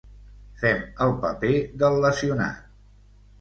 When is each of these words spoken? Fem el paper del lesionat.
Fem 0.61 0.79
el 1.05 1.13
paper 1.25 1.51
del 1.85 1.99
lesionat. 2.07 2.65